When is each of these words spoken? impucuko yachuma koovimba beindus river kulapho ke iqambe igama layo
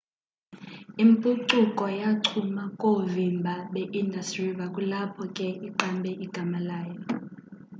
impucuko 1.03 1.83
yachuma 2.01 2.61
koovimba 2.79 3.53
beindus 3.73 4.29
river 4.41 4.69
kulapho 4.75 5.23
ke 5.35 5.47
iqambe 5.69 6.11
igama 6.25 6.59
layo 6.69 7.01